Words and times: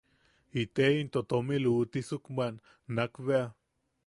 Ite 0.61 0.85
into 0.99 1.19
tomi 1.29 1.55
luʼutisuk 1.63 2.23
bwan 2.35 2.55
nakbea. 2.95 3.45